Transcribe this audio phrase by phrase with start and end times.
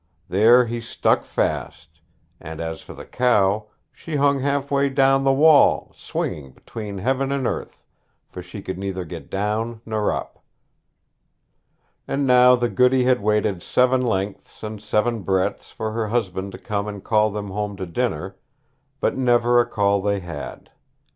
[0.29, 2.01] There he stuck fast;
[2.39, 7.31] and as for the cow, she hung half way down the wall, swinging between heaven
[7.31, 7.83] and earth,
[8.27, 10.43] for she could neither get down nor up.
[12.07, 16.57] And now the goody had waited seven lengths and seven breadths for her husband to
[16.57, 18.37] come and call them home to dinner;
[19.01, 20.71] but never a call they had.